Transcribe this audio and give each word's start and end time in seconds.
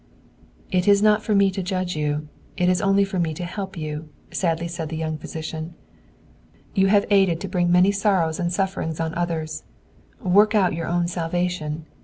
"It 0.71 0.87
is 0.87 1.03
not 1.03 1.21
for 1.21 1.35
me 1.35 1.51
to 1.51 1.61
judge 1.61 1.95
you; 1.95 2.27
it 2.57 2.69
is 2.69 2.81
only 2.81 3.03
for 3.05 3.19
me 3.19 3.35
to 3.35 3.45
help 3.45 3.77
you!" 3.77 4.09
sadly 4.33 4.67
said 4.67 4.89
the 4.89 4.97
young 4.97 5.15
physician. 5.19 5.75
"You 6.73 6.87
have 6.87 7.05
aided 7.11 7.39
to 7.41 7.47
bring 7.47 7.71
many 7.71 7.91
sorrows 7.91 8.39
and 8.39 8.51
sufferings 8.51 8.99
on 8.99 9.13
others! 9.13 9.61
Work 10.19 10.55
out 10.55 10.73
your 10.73 10.87
own 10.87 11.07
salvation! 11.07 11.85